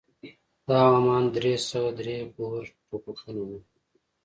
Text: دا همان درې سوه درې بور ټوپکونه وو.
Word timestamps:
دا 0.67 0.79
همان 0.93 1.23
درې 1.35 1.53
سوه 1.69 1.89
درې 1.99 2.15
بور 2.35 2.63
ټوپکونه 2.87 3.41
وو. 3.47 3.59